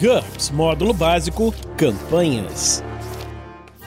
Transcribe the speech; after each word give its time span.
GURPS 0.00 0.50
Módulo 0.50 0.94
Básico 0.94 1.52
Campanhas. 1.76 2.84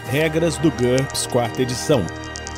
Regras 0.09 0.57
do 0.57 0.69
GURPS 0.69 1.25
Quarta 1.25 1.61
Edição. 1.61 2.01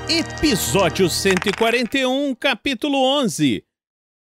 Episódio 0.10 1.08
141, 1.08 2.34
Capítulo 2.34 2.98
11. 2.98 3.64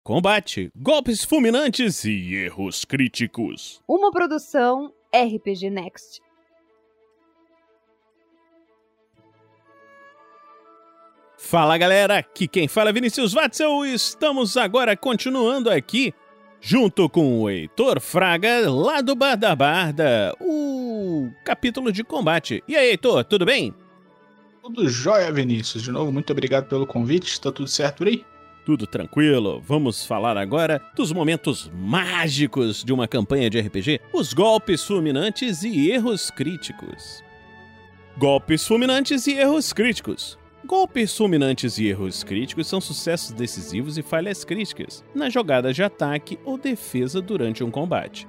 Combate, 0.04 0.70
golpes 0.76 1.24
fulminantes 1.24 2.04
e 2.04 2.36
erros 2.36 2.84
críticos. 2.84 3.82
Uma 3.88 4.12
produção 4.12 4.94
RPG 5.14 5.70
Next. 5.70 6.22
Fala 11.38 11.78
galera, 11.78 12.18
aqui 12.18 12.50
quem 12.50 12.68
fala 12.68 12.90
é 12.90 12.94
Vinícius 12.94 13.34
Watzel 13.34 13.86
e 13.86 13.94
estamos 13.94 14.58
agora 14.58 14.98
continuando 14.98 15.70
aqui 15.70 16.14
junto 16.66 17.08
com 17.08 17.42
o 17.42 17.48
Heitor 17.48 18.02
Fraga, 18.02 18.68
lá 18.68 19.00
do 19.00 19.16
Bar 19.16 19.36
da 19.36 19.56
Barda, 19.56 20.36
o 20.42 21.30
capítulo 21.44 21.92
de 21.92 22.04
combate. 22.04 22.64
E 22.68 22.76
aí, 22.76 22.90
Heitor, 22.90 23.24
tudo 23.24 23.46
bem? 23.46 23.72
Tudo 24.64 24.90
jóia, 24.90 25.32
Vinícius. 25.32 25.84
De 25.84 25.92
novo, 25.92 26.12
muito 26.12 26.32
obrigado 26.32 26.68
pelo 26.68 26.88
convite. 26.88 27.28
Está 27.28 27.52
tudo 27.52 27.68
certo 27.68 27.98
por 27.98 28.08
aí? 28.08 28.26
Tudo 28.66 28.88
tranquilo. 28.88 29.62
Vamos 29.64 30.08
falar 30.08 30.38
agora 30.38 30.82
dos 30.96 31.14
momentos 31.14 31.70
mágicos 31.72 32.84
de 32.84 32.92
uma 32.92 33.08
campanha 33.08 33.48
de 33.48 33.60
RPG, 33.60 34.02
os 34.12 34.34
golpes 34.34 34.84
fulminantes 34.84 35.62
e 35.62 35.92
erros 35.92 36.32
críticos. 36.32 37.24
Golpes 38.18 38.66
fulminantes 38.66 39.28
e 39.28 39.34
erros 39.34 39.72
críticos. 39.72 40.36
Golpes 40.66 41.16
fulminantes 41.16 41.78
e 41.78 41.86
erros 41.86 42.24
críticos 42.24 42.66
são 42.66 42.82
sucessos 42.82 43.32
decisivos 43.32 44.00
e 44.00 44.02
falhas 44.02 44.44
críticas 44.44 45.06
nas 45.14 45.32
jogadas 45.32 45.76
de 45.76 45.84
ataque 45.84 46.40
ou 46.44 46.58
defesa 46.58 47.22
durante 47.22 47.64
um 47.64 47.70
combate. 47.70 48.28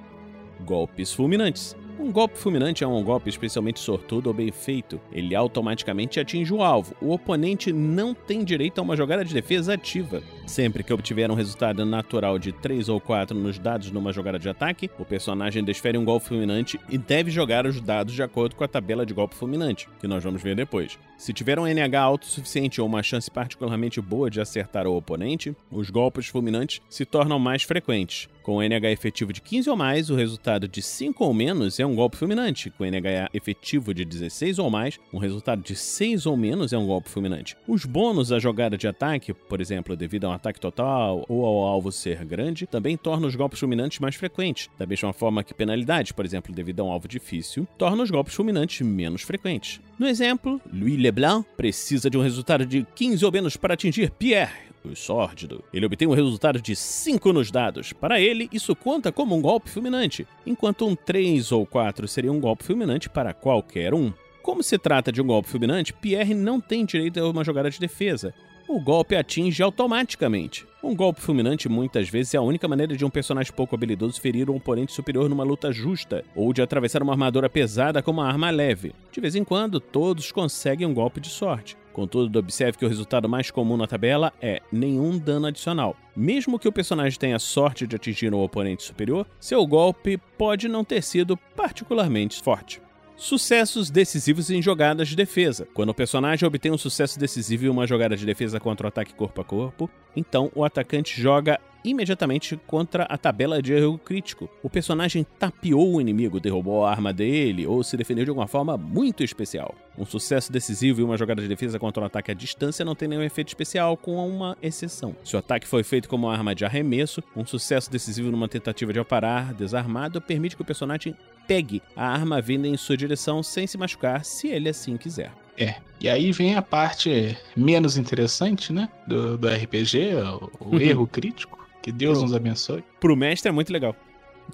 Golpes 0.60 1.14
fulminantes. 1.14 1.74
Um 1.98 2.12
golpe 2.12 2.36
fulminante 2.36 2.84
é 2.84 2.86
um 2.86 3.02
golpe 3.02 3.30
especialmente 3.30 3.80
sortudo 3.80 4.26
ou 4.26 4.34
bem 4.34 4.52
feito. 4.52 5.00
Ele 5.10 5.34
automaticamente 5.34 6.20
atinge 6.20 6.52
o 6.52 6.62
alvo. 6.62 6.94
O 7.00 7.10
oponente 7.10 7.72
não 7.72 8.12
tem 8.12 8.44
direito 8.44 8.80
a 8.80 8.82
uma 8.82 8.98
jogada 8.98 9.24
de 9.24 9.32
defesa 9.32 9.72
ativa. 9.72 10.22
Sempre 10.46 10.84
que 10.84 10.92
obtiver 10.92 11.28
um 11.28 11.34
resultado 11.34 11.84
natural 11.84 12.38
de 12.38 12.52
3 12.52 12.88
ou 12.88 13.00
4 13.00 13.36
nos 13.36 13.58
dados 13.58 13.90
numa 13.90 14.12
jogada 14.12 14.38
de 14.38 14.48
ataque, 14.48 14.88
o 14.96 15.04
personagem 15.04 15.62
desfere 15.62 15.98
um 15.98 16.04
golpe 16.04 16.28
fulminante 16.28 16.80
e 16.88 16.96
deve 16.96 17.32
jogar 17.32 17.66
os 17.66 17.80
dados 17.80 18.14
de 18.14 18.22
acordo 18.22 18.54
com 18.54 18.62
a 18.62 18.68
tabela 18.68 19.04
de 19.04 19.12
golpe 19.12 19.34
fulminante, 19.34 19.88
que 20.00 20.06
nós 20.06 20.22
vamos 20.22 20.40
ver 20.40 20.54
depois. 20.54 20.98
Se 21.18 21.32
tiver 21.32 21.58
um 21.58 21.66
NH 21.66 21.98
alto 21.98 22.26
suficiente 22.26 22.80
ou 22.80 22.86
uma 22.86 23.02
chance 23.02 23.30
particularmente 23.30 24.00
boa 24.00 24.30
de 24.30 24.40
acertar 24.40 24.86
o 24.86 24.96
oponente, 24.96 25.56
os 25.70 25.90
golpes 25.90 26.28
fulminantes 26.28 26.80
se 26.88 27.04
tornam 27.04 27.38
mais 27.38 27.64
frequentes. 27.64 28.28
Com 28.46 28.62
NH 28.62 28.92
efetivo 28.92 29.32
de 29.32 29.42
15 29.42 29.68
ou 29.70 29.76
mais, 29.76 30.08
o 30.08 30.14
resultado 30.14 30.68
de 30.68 30.80
5 30.80 31.24
ou 31.24 31.34
menos 31.34 31.80
é 31.80 31.84
um 31.84 31.96
golpe 31.96 32.16
fulminante. 32.16 32.70
Com 32.70 32.84
NH 32.84 33.30
efetivo 33.34 33.92
de 33.92 34.04
16 34.04 34.60
ou 34.60 34.70
mais, 34.70 35.00
um 35.12 35.18
resultado 35.18 35.64
de 35.64 35.74
6 35.74 36.26
ou 36.26 36.36
menos 36.36 36.72
é 36.72 36.78
um 36.78 36.86
golpe 36.86 37.08
fulminante. 37.08 37.56
Os 37.66 37.84
bônus 37.84 38.30
à 38.30 38.38
jogada 38.38 38.78
de 38.78 38.86
ataque, 38.86 39.34
por 39.34 39.60
exemplo, 39.60 39.96
devido 39.96 40.28
a 40.28 40.35
ataque 40.36 40.60
total 40.60 41.24
ou 41.28 41.44
ao 41.44 41.64
alvo 41.64 41.90
ser 41.90 42.24
grande, 42.24 42.66
também 42.66 42.96
tornam 42.96 43.28
os 43.28 43.34
golpes 43.34 43.58
fulminantes 43.58 43.98
mais 43.98 44.14
frequentes. 44.14 44.70
Da 44.78 44.86
mesma 44.86 45.12
forma 45.12 45.42
que 45.42 45.54
penalidades, 45.54 46.12
por 46.12 46.24
exemplo, 46.24 46.54
devido 46.54 46.80
a 46.80 46.84
um 46.84 46.90
alvo 46.90 47.08
difícil, 47.08 47.66
tornam 47.76 48.04
os 48.04 48.10
golpes 48.10 48.34
fulminantes 48.34 48.86
menos 48.86 49.22
frequentes. 49.22 49.80
No 49.98 50.06
exemplo, 50.06 50.60
Louis 50.72 50.98
Leblanc 50.98 51.46
precisa 51.56 52.08
de 52.08 52.16
um 52.16 52.22
resultado 52.22 52.64
de 52.64 52.86
15 52.94 53.24
ou 53.24 53.32
menos 53.32 53.56
para 53.56 53.74
atingir 53.74 54.10
Pierre, 54.10 54.66
o 54.84 54.94
sórdido. 54.94 55.64
Ele 55.72 55.86
obtém 55.86 56.06
um 56.06 56.14
resultado 56.14 56.60
de 56.60 56.76
5 56.76 57.32
nos 57.32 57.50
dados. 57.50 57.92
Para 57.92 58.20
ele, 58.20 58.48
isso 58.52 58.74
conta 58.74 59.10
como 59.10 59.36
um 59.36 59.42
golpe 59.42 59.68
fulminante, 59.68 60.26
enquanto 60.46 60.86
um 60.86 60.94
3 60.94 61.52
ou 61.52 61.66
4 61.66 62.06
seria 62.06 62.32
um 62.32 62.40
golpe 62.40 62.64
fulminante 62.64 63.08
para 63.08 63.34
qualquer 63.34 63.92
um. 63.94 64.12
Como 64.42 64.62
se 64.62 64.78
trata 64.78 65.10
de 65.10 65.20
um 65.20 65.26
golpe 65.26 65.48
fulminante, 65.48 65.92
Pierre 65.92 66.32
não 66.32 66.60
tem 66.60 66.84
direito 66.84 67.18
a 67.18 67.28
uma 67.28 67.42
jogada 67.42 67.68
de 67.68 67.80
defesa. 67.80 68.32
O 68.68 68.80
golpe 68.80 69.14
atinge 69.14 69.62
automaticamente. 69.62 70.66
Um 70.82 70.92
golpe 70.92 71.20
fulminante 71.20 71.68
muitas 71.68 72.08
vezes 72.08 72.34
é 72.34 72.38
a 72.38 72.42
única 72.42 72.66
maneira 72.66 72.96
de 72.96 73.04
um 73.04 73.10
personagem 73.10 73.52
pouco 73.52 73.76
habilidoso 73.76 74.20
ferir 74.20 74.50
um 74.50 74.56
oponente 74.56 74.92
superior 74.92 75.28
numa 75.28 75.44
luta 75.44 75.70
justa, 75.70 76.24
ou 76.34 76.52
de 76.52 76.60
atravessar 76.60 77.00
uma 77.00 77.12
armadura 77.12 77.48
pesada 77.48 78.02
com 78.02 78.10
uma 78.10 78.26
arma 78.26 78.50
leve. 78.50 78.92
De 79.12 79.20
vez 79.20 79.36
em 79.36 79.44
quando, 79.44 79.78
todos 79.78 80.32
conseguem 80.32 80.84
um 80.84 80.92
golpe 80.92 81.20
de 81.20 81.28
sorte. 81.28 81.76
Contudo, 81.92 82.40
observe 82.40 82.76
que 82.76 82.84
o 82.84 82.88
resultado 82.88 83.28
mais 83.28 83.52
comum 83.52 83.76
na 83.76 83.86
tabela 83.86 84.32
é 84.42 84.60
nenhum 84.72 85.16
dano 85.16 85.46
adicional. 85.46 85.96
Mesmo 86.14 86.58
que 86.58 86.68
o 86.68 86.72
personagem 86.72 87.18
tenha 87.18 87.38
sorte 87.38 87.86
de 87.86 87.94
atingir 87.94 88.34
um 88.34 88.42
oponente 88.42 88.82
superior, 88.82 89.26
seu 89.38 89.64
golpe 89.64 90.18
pode 90.36 90.66
não 90.66 90.82
ter 90.82 91.02
sido 91.02 91.36
particularmente 91.54 92.42
forte. 92.42 92.80
Sucessos 93.16 93.88
decisivos 93.88 94.50
em 94.50 94.60
jogadas 94.60 95.08
de 95.08 95.16
defesa. 95.16 95.66
Quando 95.72 95.88
o 95.88 95.94
personagem 95.94 96.46
obtém 96.46 96.70
um 96.70 96.76
sucesso 96.76 97.18
decisivo 97.18 97.64
em 97.64 97.68
uma 97.70 97.86
jogada 97.86 98.14
de 98.14 98.26
defesa 98.26 98.60
contra 98.60 98.86
o 98.86 98.88
ataque 98.88 99.14
corpo 99.14 99.40
a 99.40 99.44
corpo, 99.44 99.90
então 100.14 100.52
o 100.54 100.62
atacante 100.62 101.18
joga 101.20 101.58
imediatamente 101.90 102.58
contra 102.66 103.04
a 103.04 103.16
tabela 103.16 103.62
de 103.62 103.72
erro 103.72 103.98
crítico. 103.98 104.48
O 104.62 104.68
personagem 104.68 105.26
tapeou 105.38 105.94
o 105.94 106.00
inimigo, 106.00 106.40
derrubou 106.40 106.84
a 106.84 106.90
arma 106.90 107.12
dele 107.12 107.66
ou 107.66 107.82
se 107.82 107.96
defendeu 107.96 108.24
de 108.24 108.30
uma 108.30 108.46
forma 108.46 108.76
muito 108.76 109.22
especial. 109.22 109.74
Um 109.98 110.04
sucesso 110.04 110.52
decisivo 110.52 111.00
em 111.00 111.04
uma 111.04 111.16
jogada 111.16 111.40
de 111.40 111.48
defesa 111.48 111.78
contra 111.78 112.02
um 112.02 112.06
ataque 112.06 112.30
à 112.30 112.34
distância 112.34 112.84
não 112.84 112.94
tem 112.94 113.08
nenhum 113.08 113.22
efeito 113.22 113.48
especial, 113.48 113.96
com 113.96 114.28
uma 114.28 114.56
exceção. 114.62 115.16
Se 115.24 115.36
o 115.36 115.38
ataque 115.38 115.66
foi 115.66 115.82
feito 115.82 116.08
como 116.08 116.26
uma 116.26 116.32
arma 116.32 116.54
de 116.54 116.64
arremesso, 116.64 117.22
um 117.34 117.46
sucesso 117.46 117.90
decisivo 117.90 118.30
numa 118.30 118.48
tentativa 118.48 118.92
de 118.92 118.98
aparar 118.98 119.54
desarmado 119.54 120.20
permite 120.20 120.56
que 120.56 120.62
o 120.62 120.66
personagem 120.66 121.14
pegue 121.46 121.82
a 121.94 122.06
arma 122.06 122.40
vinda 122.40 122.66
em 122.66 122.76
sua 122.76 122.96
direção 122.96 123.42
sem 123.42 123.66
se 123.66 123.78
machucar, 123.78 124.24
se 124.24 124.48
ele 124.48 124.68
assim 124.68 124.96
quiser. 124.96 125.32
É. 125.56 125.76
E 126.00 126.08
aí 126.08 126.32
vem 126.32 126.54
a 126.54 126.62
parte 126.62 127.36
menos 127.56 127.96
interessante, 127.96 128.72
né? 128.72 128.88
Do, 129.06 129.38
do 129.38 129.48
RPG, 129.48 130.14
o, 130.60 130.76
o 130.76 130.80
erro 130.80 131.06
crítico. 131.06 131.65
Que 131.86 131.92
Deus 131.92 132.20
nos 132.20 132.34
abençoe. 132.34 132.82
Pro 132.98 133.14
mestre 133.14 133.48
é 133.48 133.52
muito 133.52 133.72
legal. 133.72 133.94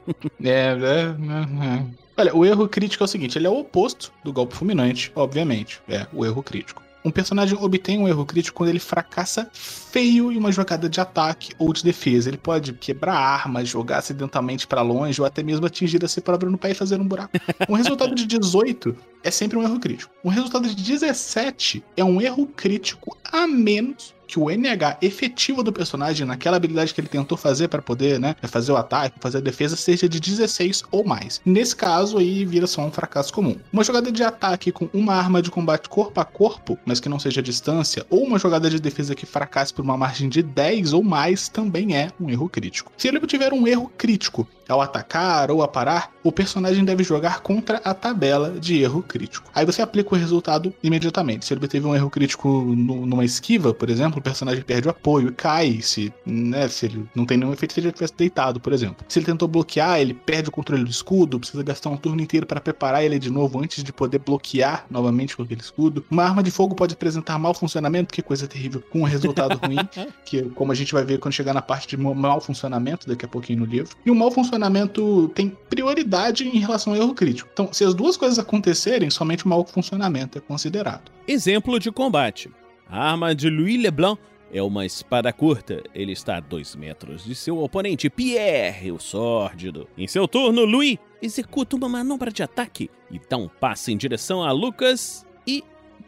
É, 0.44 0.48
é, 0.48 0.72
é, 0.72 1.76
é. 1.78 1.87
Olha, 2.16 2.37
o 2.37 2.44
erro 2.44 2.69
crítico 2.69 3.03
é 3.03 3.06
o 3.06 3.09
seguinte: 3.09 3.38
ele 3.38 3.47
é 3.47 3.50
o 3.50 3.59
oposto 3.59 4.12
do 4.22 4.32
golpe 4.32 4.54
fulminante, 4.54 5.10
obviamente. 5.15 5.81
É, 5.88 6.06
o 6.12 6.26
erro 6.26 6.42
crítico. 6.42 6.82
Um 7.03 7.10
personagem 7.10 7.56
obtém 7.59 7.98
um 7.98 8.06
erro 8.06 8.26
crítico 8.26 8.56
quando 8.56 8.69
ele 8.69 8.78
fracassa 8.78 9.48
feio 9.53 10.31
em 10.31 10.37
uma 10.37 10.53
jogada 10.53 10.91
de 10.91 11.00
ataque 11.00 11.54
ou 11.59 11.72
de 11.72 11.82
defesa. 11.82 12.28
Ele 12.28 12.37
pode 12.37 12.75
quebrar 12.75 13.16
armas, 13.16 13.69
jogar 13.69 13.98
acidentalmente 13.98 14.66
para 14.66 14.82
longe 14.82 15.21
ou 15.21 15.26
até 15.26 15.42
mesmo 15.42 15.65
atingir 15.65 16.04
a 16.04 16.09
si 16.09 16.21
próprio 16.21 16.50
no 16.50 16.59
pé 16.59 16.72
e 16.72 16.75
fazer 16.75 17.00
um 17.00 17.09
buraco. 17.09 17.32
Um 17.69 17.75
resultado 17.75 18.15
de 18.15 18.26
18 18.26 18.94
é 19.25 19.31
sempre 19.31 19.56
um 19.56 19.62
erro 19.62 19.81
crítico. 19.81 20.12
Um 20.22 20.28
resultado 20.28 20.69
de 20.69 20.75
17 20.75 21.82
é 21.97 22.04
um 22.04 22.21
erro 22.21 22.47
crítico 22.47 23.16
a 23.25 23.47
menos 23.47 24.15
que 24.32 24.41
o 24.41 24.50
NH 24.50 24.97
efetivo 25.03 25.62
do 25.62 25.70
personagem 25.70 26.26
naquela 26.26 26.56
habilidade 26.56 26.94
que 26.94 27.00
ele 27.03 27.09
tentou 27.09 27.37
fazer 27.37 27.69
para 27.69 27.82
poder, 27.82 28.19
né, 28.19 28.34
fazer 28.44 28.72
o 28.72 28.76
ataque, 28.78 29.20
fazer 29.20 29.38
a 29.38 29.41
defesa, 29.43 29.76
seja 29.76 30.09
de 30.09 30.19
16 30.19 30.84
ou 30.91 31.04
mais. 31.04 31.43
Nesse 31.44 31.76
caso 31.76 32.16
aí 32.16 32.42
vira 32.47 32.66
só 32.66 32.81
um 32.81 32.91
fracasso 32.91 33.31
comum. 33.31 33.56
Uma 33.71 33.84
jogada 33.84 34.10
de 34.10 34.22
ataque 34.22 34.72
com 34.72 34.88
uma 34.94 35.15
arma 35.15 35.42
de 35.42 35.50
combate 35.50 35.87
corpo 35.87 36.19
a 36.19 36.25
corpo, 36.25 36.78
mas 36.87 36.98
que 36.98 37.10
não 37.10 37.19
seja 37.19 37.42
distância, 37.42 38.06
ou 38.09 38.25
uma 38.25 38.38
jogada 38.38 38.71
de 38.71 38.81
defesa 38.81 39.15
que 39.15 39.26
fracasse 39.26 39.75
por 39.75 39.84
uma 39.84 39.98
margem 39.98 40.31
de 40.31 40.42
10 40.42 40.94
ou 40.94 41.04
mais 41.04 41.50
também 41.50 41.94
é 41.94 42.10
um 42.19 42.31
erro 42.31 42.48
crítico. 42.48 42.91
Se 42.97 43.09
ele 43.09 43.21
tiver 43.26 43.53
um 43.53 43.66
erro 43.66 43.92
crítico 43.98 44.48
ao 44.69 44.81
atacar 44.81 45.50
ou 45.50 45.62
a 45.62 45.69
parar, 45.69 46.10
o 46.22 46.32
personagem 46.32 46.84
deve 46.84 47.04
jogar 47.04 47.41
contra 47.41 47.78
a 47.84 47.92
tabela 47.92 48.59
de 48.59 48.81
erro 48.81 49.03
crítico. 49.03 49.50
Aí 49.54 49.66
você 49.66 49.82
aplica 49.82 50.15
o 50.15 50.19
resultado 50.19 50.72
imediatamente. 50.82 51.44
Se 51.44 51.53
ele 51.53 51.69
teve 51.69 51.87
um 51.87 51.94
erro 51.94 52.09
crítico 52.09 52.48
numa 52.48 53.25
esquiva, 53.25 53.75
por 53.75 53.91
exemplo, 53.91 54.22
o 54.22 54.25
personagem 54.25 54.62
perde 54.62 54.88
o 54.88 54.91
apoio 54.91 55.28
e 55.28 55.33
cai. 55.33 55.81
Se, 55.83 56.12
né, 56.25 56.69
se 56.69 56.87
ele 56.87 57.05
não 57.15 57.27
tem 57.27 57.37
nenhum 57.37 57.53
efeito 57.53 57.75
se 57.75 57.81
ele 57.81 57.93
tivesse 57.93 58.15
deitado, 58.16 58.60
por 58.60 58.72
exemplo. 58.72 59.05
Se 59.09 59.19
ele 59.19 59.27
tentou 59.27 59.48
bloquear, 59.48 60.01
ele 60.01 60.15
perde 60.15 60.48
o 60.48 60.53
controle 60.53 60.84
do 60.84 60.91
escudo, 60.91 61.39
precisa 61.39 61.63
gastar 61.63 61.91
um 61.91 61.97
turno 61.97 62.22
inteiro 62.22 62.47
para 62.47 62.60
preparar 62.60 63.04
ele 63.04 63.19
de 63.19 63.30
novo 63.30 63.60
antes 63.60 63.83
de 63.83 63.92
poder 63.92 64.19
bloquear 64.19 64.86
novamente 64.89 65.36
com 65.36 65.42
aquele 65.42 65.60
escudo. 65.60 66.04
Uma 66.10 66.24
arma 66.24 66.42
de 66.42 66.51
fogo 66.51 66.74
pode 66.74 66.95
apresentar 66.95 67.39
mau 67.39 67.53
funcionamento, 67.53 68.15
que 68.15 68.22
coisa 68.22 68.47
terrível, 68.47 68.83
com 68.91 69.01
um 69.01 69.04
resultado 69.04 69.59
ruim, 69.59 69.77
que 70.24 70.42
como 70.51 70.72
a 70.72 70.74
gente 70.74 70.92
vai 70.92 71.04
ver 71.04 71.19
quando 71.19 71.34
chegar 71.34 71.53
na 71.53 71.63
parte 71.63 71.89
de 71.89 71.97
mau 71.97 72.41
funcionamento 72.41 73.09
daqui 73.09 73.24
a 73.24 73.28
pouquinho 73.28 73.60
no 73.60 73.66
livro. 73.66 73.97
E 74.07 74.10
o 74.10 74.15
mau 74.15 74.30
funcionamento 74.30 75.28
tem 75.34 75.57
prioridade 75.69 76.47
em 76.47 76.59
relação 76.59 76.92
ao 76.92 77.01
erro 77.01 77.15
crítico. 77.15 77.48
Então, 77.53 77.72
se 77.72 77.84
as 77.84 77.95
duas 77.95 78.16
coisas 78.16 78.39
acontecerem, 78.39 79.10
somente 79.10 79.45
o 79.45 79.48
mau 79.48 79.66
funcionamento 79.66 80.39
é 80.39 80.41
considerado. 80.41 81.10
Exemplo 81.27 81.78
de 81.78 81.91
combate. 81.91 82.51
A 82.92 83.10
arma 83.12 83.34
de 83.34 83.48
Louis 83.48 83.83
Leblanc 83.83 84.21
é 84.53 84.62
uma 84.62 84.84
espada 84.84 85.33
curta. 85.33 85.83
Ele 85.94 86.12
está 86.12 86.36
a 86.36 86.41
dois 86.41 86.77
metros 86.77 87.24
de 87.24 87.34
seu 87.34 87.62
oponente, 87.62 88.10
Pierre, 88.10 88.92
o 88.92 89.00
sórdido. 89.00 89.89
Em 89.97 90.06
seu 90.06 90.28
turno, 90.28 90.66
Louis 90.66 90.98
executa 91.22 91.74
uma 91.74 91.89
manobra 91.89 92.30
de 92.30 92.42
ataque 92.42 92.91
e 93.10 93.18
dá 93.18 93.39
um 93.39 93.48
passo 93.48 93.91
em 93.91 93.97
direção 93.97 94.44
a 94.44 94.53
Lucas 94.53 95.27
e 95.47 95.65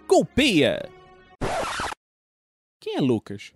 golpeia. 0.06 0.86
Quem 2.78 2.96
é 2.96 3.00
Lucas? 3.00 3.54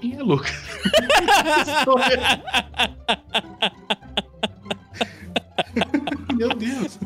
Quem 0.00 0.16
é 0.16 0.22
Lucas? 0.22 0.54
Meu 6.38 6.50
Deus. 6.50 7.00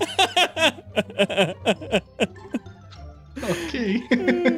ok. 3.48 4.57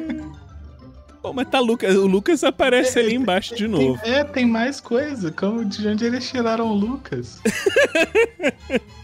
Lucas. 1.59 1.95
O 1.95 2.07
Lucas 2.07 2.43
aparece 2.43 2.99
É, 2.99 3.01
ali 3.03 3.15
embaixo 3.15 3.55
de 3.55 3.63
Tem- 3.67 3.67
novo. 3.69 3.99
é, 4.03 4.23
tem 4.23 4.45
mais 4.45 4.79
coisa. 4.79 5.31
Como 5.31 5.63
de 5.65 5.87
onde 5.87 6.05
eles 6.05 6.29
tiraram 6.29 6.67
o 6.69 6.73
Lucas? 6.73 7.39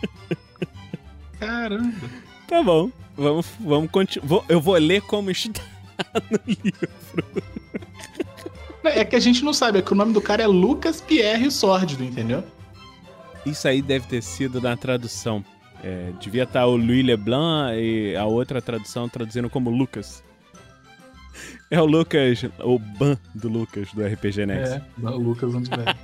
Caramba. 1.39 2.09
Tá 2.47 2.61
bom. 2.63 2.89
Vamos, 3.15 3.47
vamos 3.59 3.89
continuar. 3.91 4.43
Eu 4.47 4.61
vou 4.61 4.75
ler 4.75 5.01
como 5.01 5.31
está 5.31 5.61
no 6.29 6.39
livro. 6.47 6.89
É 8.83 9.03
que 9.03 9.15
a 9.15 9.19
gente 9.19 9.43
não 9.43 9.51
sabe, 9.53 9.79
é 9.79 9.81
que 9.81 9.91
o 9.91 9.95
nome 9.95 10.13
do 10.13 10.21
cara 10.21 10.43
é 10.43 10.47
Lucas 10.47 11.01
Pierre 11.01 11.51
Sórdido, 11.51 12.03
entendeu? 12.03 12.43
Isso 13.45 13.67
aí 13.67 13.81
deve 13.81 14.07
ter 14.07 14.21
sido 14.21 14.61
na 14.61 14.77
tradução. 14.77 15.43
É, 15.83 16.11
devia 16.19 16.43
estar 16.43 16.65
o 16.65 16.75
Louis 16.75 17.05
Leblanc 17.05 17.75
e 17.77 18.15
a 18.15 18.25
outra 18.25 18.61
tradução 18.61 19.07
traduzindo 19.09 19.49
como 19.49 19.69
Lucas. 19.69 20.23
É 21.69 21.81
o 21.81 21.85
Lucas, 21.85 22.45
o 22.59 22.79
ban 22.79 23.17
do 23.35 23.49
Lucas 23.49 23.89
do 23.93 24.05
RPG 24.05 24.45
Next. 24.45 24.75
É, 24.75 24.81
o 25.03 25.17
Lucas 25.17 25.53
onde 25.53 25.69
vai. 25.69 25.83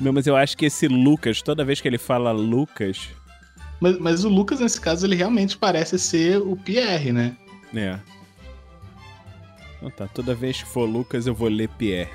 Não, 0.00 0.12
mas 0.12 0.26
eu 0.26 0.36
acho 0.36 0.56
que 0.56 0.66
esse 0.66 0.88
Lucas, 0.88 1.42
toda 1.42 1.64
vez 1.64 1.80
que 1.80 1.88
ele 1.88 1.98
fala 1.98 2.32
Lucas, 2.32 3.08
Mas, 3.80 3.98
mas 3.98 4.24
o 4.24 4.28
Lucas, 4.28 4.60
nesse 4.60 4.80
caso, 4.80 5.06
ele 5.06 5.14
realmente 5.14 5.58
parece 5.58 5.98
ser 5.98 6.38
o 6.38 6.56
Pierre, 6.56 7.12
né? 7.12 7.36
É. 7.74 7.98
Então 9.76 9.90
tá, 9.90 10.08
toda 10.08 10.34
vez 10.34 10.62
que 10.62 10.68
for 10.68 10.88
Lucas 10.88 11.26
eu 11.26 11.34
vou 11.34 11.48
ler 11.48 11.68
Pierre. 11.70 12.10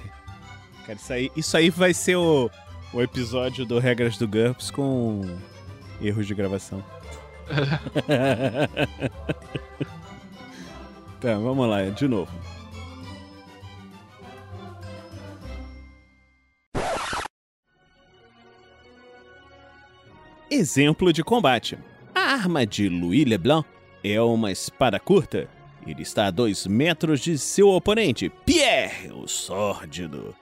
Cara, 0.85 0.97
isso 0.97 1.13
aí, 1.13 1.31
isso 1.35 1.57
aí 1.57 1.69
vai 1.69 1.93
ser 1.93 2.15
o, 2.15 2.49
o 2.93 3.01
episódio 3.01 3.65
do 3.65 3.79
Regras 3.79 4.17
do 4.17 4.27
GURPS 4.27 4.71
com 4.71 5.21
erros 6.01 6.25
de 6.25 6.33
gravação. 6.33 6.83
tá, 11.25 11.37
vamos 11.39 11.67
lá, 11.67 11.83
de 11.89 12.07
novo. 12.07 12.31
Exemplo 20.49 21.11
de 21.11 21.23
combate. 21.23 21.77
A 22.13 22.19
arma 22.19 22.65
de 22.65 22.87
Louis 22.87 23.25
Leblanc 23.25 23.67
é 24.03 24.21
uma 24.21 24.51
espada 24.51 24.99
curta. 24.99 25.49
Ele 25.85 26.03
está 26.03 26.27
a 26.27 26.31
dois 26.31 26.65
metros 26.67 27.19
de 27.19 27.37
seu 27.37 27.69
oponente, 27.69 28.31
Pierre, 28.45 29.11
o 29.11 29.27
sórdido. 29.27 30.35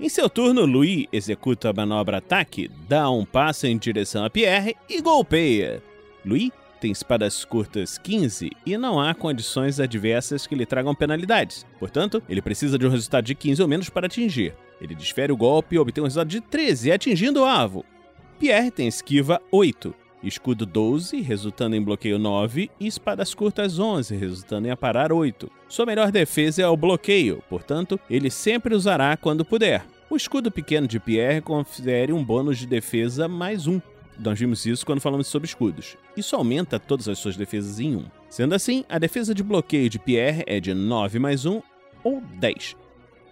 Em 0.00 0.08
seu 0.08 0.28
turno, 0.28 0.66
Louis 0.66 1.06
executa 1.12 1.70
a 1.70 1.72
manobra 1.72 2.18
ataque, 2.18 2.70
dá 2.88 3.08
um 3.10 3.24
passo 3.24 3.66
em 3.66 3.78
direção 3.78 4.24
a 4.24 4.30
Pierre 4.30 4.76
e 4.88 5.00
golpeia. 5.00 5.82
Louis 6.24 6.50
tem 6.82 6.90
espadas 6.90 7.44
curtas 7.44 7.96
15 7.96 8.50
e 8.66 8.76
não 8.76 9.00
há 9.00 9.14
condições 9.14 9.78
adversas 9.78 10.48
que 10.48 10.56
lhe 10.56 10.66
tragam 10.66 10.92
penalidades. 10.96 11.64
Portanto, 11.78 12.20
ele 12.28 12.42
precisa 12.42 12.76
de 12.76 12.84
um 12.84 12.90
resultado 12.90 13.24
de 13.24 13.36
15 13.36 13.62
ou 13.62 13.68
menos 13.68 13.88
para 13.88 14.06
atingir. 14.06 14.52
Ele 14.80 14.96
desfere 14.96 15.30
o 15.30 15.36
golpe 15.36 15.76
e 15.76 15.78
obtém 15.78 16.02
um 16.02 16.06
resultado 16.06 16.28
de 16.28 16.40
13, 16.40 16.90
atingindo 16.90 17.42
o 17.42 17.44
alvo. 17.44 17.84
Pierre 18.36 18.72
tem 18.72 18.88
esquiva 18.88 19.40
8, 19.52 19.94
escudo 20.24 20.66
12, 20.66 21.20
resultando 21.20 21.76
em 21.76 21.80
bloqueio 21.80 22.18
9, 22.18 22.68
e 22.80 22.88
espadas 22.88 23.32
curtas 23.32 23.78
11, 23.78 24.16
resultando 24.16 24.66
em 24.66 24.72
aparar 24.72 25.12
8. 25.12 25.48
Sua 25.68 25.86
melhor 25.86 26.10
defesa 26.10 26.62
é 26.62 26.66
o 26.66 26.76
bloqueio, 26.76 27.44
portanto, 27.48 28.00
ele 28.10 28.28
sempre 28.28 28.74
usará 28.74 29.16
quando 29.16 29.44
puder. 29.44 29.86
O 30.10 30.16
escudo 30.16 30.50
pequeno 30.50 30.88
de 30.88 30.98
Pierre 30.98 31.40
confere 31.40 32.12
um 32.12 32.24
bônus 32.24 32.58
de 32.58 32.66
defesa 32.66 33.28
mais 33.28 33.68
1. 33.68 33.80
Nós 34.22 34.38
vimos 34.38 34.64
isso 34.64 34.86
quando 34.86 35.00
falamos 35.00 35.26
sobre 35.26 35.48
escudos. 35.48 35.96
Isso 36.16 36.36
aumenta 36.36 36.78
todas 36.78 37.08
as 37.08 37.18
suas 37.18 37.36
defesas 37.36 37.80
em 37.80 37.96
1. 37.96 38.04
Sendo 38.30 38.54
assim, 38.54 38.84
a 38.88 38.98
defesa 38.98 39.34
de 39.34 39.42
bloqueio 39.42 39.90
de 39.90 39.98
Pierre 39.98 40.44
é 40.46 40.60
de 40.60 40.72
9 40.72 41.18
mais 41.18 41.44
1 41.44 41.60
ou 42.04 42.20
10 42.38 42.76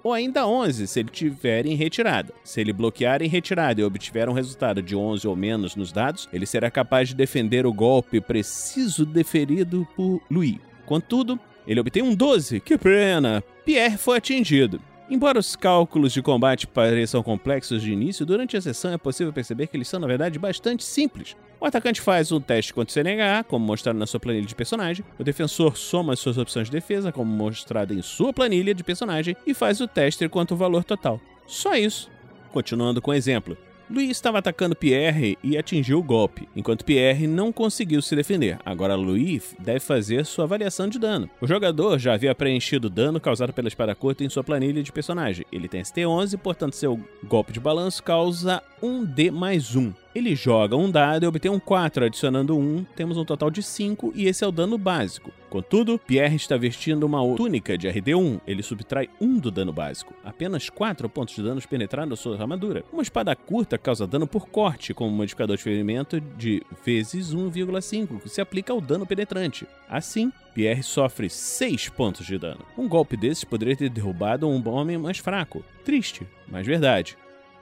ou 0.03 0.13
ainda 0.13 0.47
11 0.47 0.87
se 0.87 1.01
ele 1.01 1.11
tiver 1.11 1.67
em 1.67 1.75
retirada. 1.75 2.33
Se 2.43 2.61
ele 2.61 2.73
bloquear 2.73 3.23
em 3.23 3.29
retirada 3.29 3.81
e 3.81 3.85
obtiver 3.85 4.29
um 4.29 4.33
resultado 4.33 4.83
de 4.83 4.97
11 4.97 5.27
ou 5.27 5.37
menos 5.37 5.77
nos 5.77 5.93
dados, 5.93 6.29
ele 6.33 6.47
será 6.47 6.71
capaz 6.71 7.11
de 7.11 7.15
defender 7.15 7.67
o 7.67 7.73
golpe 7.73 8.21
preciso 8.21 9.05
deferido 9.05 9.87
por 9.95 10.21
Louis. 10.31 10.59
Contudo, 10.87 11.39
ele 11.67 11.81
obtém 11.81 12.03
um 12.03 12.15
12. 12.15 12.61
Que 12.61 12.77
pena! 12.77 13.43
Pierre 13.65 13.99
foi 13.99 14.19
atingido. 14.19 14.81
Embora 15.11 15.41
os 15.41 15.57
cálculos 15.57 16.13
de 16.13 16.23
combate 16.23 16.69
pareçam 16.69 17.21
complexos 17.21 17.83
de 17.83 17.93
início, 17.93 18.25
durante 18.25 18.57
a 18.57 18.61
sessão 18.61 18.93
é 18.93 18.97
possível 18.97 19.33
perceber 19.33 19.67
que 19.67 19.77
eles 19.77 19.89
são, 19.89 19.99
na 19.99 20.07
verdade, 20.07 20.39
bastante 20.39 20.85
simples. 20.85 21.37
O 21.61 21.67
atacante 21.67 22.01
faz 22.01 22.31
um 22.31 22.41
teste 22.41 22.73
contra 22.73 22.91
o 22.91 22.95
CNH, 22.95 23.43
como 23.49 23.67
mostrado 23.67 23.99
na 23.99 24.07
sua 24.07 24.21
planilha 24.21 24.47
de 24.47 24.55
personagem. 24.55 25.05
O 25.19 25.25
defensor 25.25 25.77
soma 25.77 26.13
as 26.13 26.21
suas 26.21 26.39
opções 26.39 26.69
de 26.69 26.73
defesa, 26.73 27.11
como 27.11 27.29
mostrado 27.29 27.93
em 27.93 28.01
sua 28.03 28.33
planilha 28.33 28.73
de 28.73 28.85
personagem, 28.85 29.37
e 29.45 29.53
faz 29.53 29.81
o 29.81 29.89
teste 29.89 30.29
quanto 30.29 30.55
ao 30.55 30.59
valor 30.59 30.85
total. 30.85 31.21
Só 31.45 31.75
isso. 31.75 32.09
Continuando 32.53 33.03
com 33.03 33.11
o 33.11 33.15
exemplo. 33.15 33.59
Louis 33.91 34.09
estava 34.09 34.39
atacando 34.39 34.77
Pierre 34.77 35.37
e 35.43 35.59
atingiu 35.59 35.99
o 35.99 36.03
golpe, 36.03 36.49
enquanto 36.55 36.85
Pierre 36.85 37.27
não 37.27 37.53
conseguiu 37.53 38.01
se 38.01 38.15
defender. 38.15 38.57
Agora 38.65 38.95
Louis 38.95 39.57
deve 39.59 39.81
fazer 39.81 40.25
sua 40.25 40.45
avaliação 40.45 40.87
de 40.87 40.97
dano. 40.97 41.29
O 41.41 41.47
jogador 41.47 41.99
já 41.99 42.15
havia 42.15 42.33
preenchido 42.33 42.87
o 42.87 42.91
dano 42.91 43.21
causado 43.21 43.53
pela 43.53 43.67
espada 43.67 43.93
curta 43.93 44.23
em 44.23 44.29
sua 44.29 44.45
planilha 44.45 44.81
de 44.81 44.93
personagem. 44.93 45.45
Ele 45.51 45.67
tem 45.67 45.83
ST11, 45.83 46.39
portanto 46.39 46.77
seu 46.77 47.01
golpe 47.25 47.53
de 47.53 47.59
balanço 47.59 48.01
causa 48.01 48.63
1D 48.81 49.33
mais 49.33 49.75
1. 49.75 49.93
Ele 50.15 50.37
joga 50.37 50.77
um 50.77 50.89
dado 50.89 51.25
e 51.25 51.27
obtém 51.27 51.51
um 51.51 51.59
4, 51.59 52.05
adicionando 52.05 52.57
1, 52.57 52.85
temos 52.95 53.17
um 53.17 53.25
total 53.25 53.51
de 53.51 53.61
5 53.61 54.13
e 54.15 54.29
esse 54.29 54.45
é 54.45 54.47
o 54.47 54.53
dano 54.53 54.79
básico. 54.79 55.33
Contudo, 55.51 55.99
Pierre 55.99 56.37
está 56.37 56.57
vestindo 56.57 57.03
uma 57.03 57.21
túnica 57.35 57.77
de 57.77 57.89
RD1, 57.89 58.41
ele 58.47 58.63
subtrai 58.63 59.09
1 59.21 59.39
do 59.41 59.51
dano 59.51 59.73
básico. 59.73 60.15
Apenas 60.25 60.71
4 60.71 61.09
pontos 61.09 61.35
de 61.35 61.43
danos 61.43 61.67
penetraram 61.67 62.15
sua 62.15 62.41
armadura. 62.41 62.85
Uma 62.93 63.03
espada 63.03 63.35
curta 63.35 63.77
causa 63.77 64.07
dano 64.07 64.29
por 64.29 64.49
corte, 64.49 64.95
com 64.95 65.09
um 65.09 65.11
modificador 65.11 65.57
de 65.57 65.63
ferimento 65.65 66.21
de 66.21 66.63
vezes 66.85 67.35
1,5, 67.35 68.21
que 68.21 68.29
se 68.29 68.41
aplica 68.41 68.73
ao 68.73 68.81
dano 68.81 69.05
penetrante. 69.05 69.67
Assim, 69.89 70.33
Pierre 70.55 70.85
sofre 70.85 71.29
6 71.29 71.89
pontos 71.89 72.25
de 72.25 72.39
dano. 72.39 72.65
Um 72.79 72.89
golpe 72.89 73.17
desses 73.17 73.43
poderia 73.43 73.75
ter 73.75 73.91
derrubado 73.91 74.49
um 74.49 74.63
homem 74.69 74.99
mais 74.99 75.19
fraco. 75.19 75.65
Triste, 75.85 76.25
mas 76.47 76.65
verdade. 76.65 77.19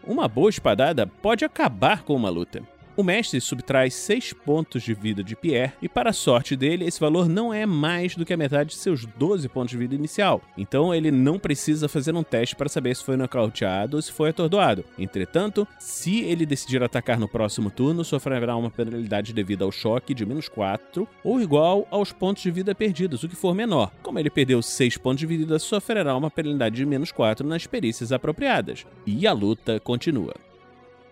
Uma 0.06 0.28
boa 0.28 0.50
espadada 0.50 1.06
pode 1.06 1.42
acabar 1.42 2.02
com 2.02 2.14
uma 2.14 2.28
luta. 2.28 2.62
O 2.98 3.04
mestre 3.04 3.40
subtrai 3.40 3.92
6 3.92 4.32
pontos 4.32 4.82
de 4.82 4.92
vida 4.92 5.22
de 5.22 5.36
Pierre 5.36 5.72
e, 5.80 5.88
para 5.88 6.10
a 6.10 6.12
sorte 6.12 6.56
dele, 6.56 6.84
esse 6.84 6.98
valor 6.98 7.28
não 7.28 7.54
é 7.54 7.64
mais 7.64 8.16
do 8.16 8.26
que 8.26 8.32
a 8.32 8.36
metade 8.36 8.70
de 8.70 8.74
seus 8.74 9.06
12 9.06 9.48
pontos 9.48 9.70
de 9.70 9.76
vida 9.76 9.94
inicial. 9.94 10.42
Então 10.56 10.92
ele 10.92 11.12
não 11.12 11.38
precisa 11.38 11.88
fazer 11.88 12.12
um 12.16 12.24
teste 12.24 12.56
para 12.56 12.68
saber 12.68 12.96
se 12.96 13.04
foi 13.04 13.16
nocauteado 13.16 13.96
ou 13.96 14.02
se 14.02 14.10
foi 14.10 14.30
atordoado. 14.30 14.84
Entretanto, 14.98 15.64
se 15.78 16.24
ele 16.24 16.44
decidir 16.44 16.82
atacar 16.82 17.20
no 17.20 17.28
próximo 17.28 17.70
turno, 17.70 18.04
sofrerá 18.04 18.56
uma 18.56 18.68
penalidade 18.68 19.32
devido 19.32 19.62
ao 19.62 19.70
choque 19.70 20.12
de 20.12 20.26
menos 20.26 20.48
4 20.48 21.06
ou 21.22 21.40
igual 21.40 21.86
aos 21.92 22.10
pontos 22.10 22.42
de 22.42 22.50
vida 22.50 22.74
perdidos, 22.74 23.22
o 23.22 23.28
que 23.28 23.36
for 23.36 23.54
menor. 23.54 23.92
Como 24.02 24.18
ele 24.18 24.28
perdeu 24.28 24.60
6 24.60 24.96
pontos 24.96 25.20
de 25.20 25.26
vida, 25.26 25.60
sofrerá 25.60 26.16
uma 26.16 26.32
penalidade 26.32 26.74
de 26.74 26.84
menos 26.84 27.12
4 27.12 27.46
nas 27.46 27.64
perícias 27.64 28.10
apropriadas. 28.10 28.84
E 29.06 29.24
a 29.24 29.32
luta 29.32 29.78
continua. 29.78 30.34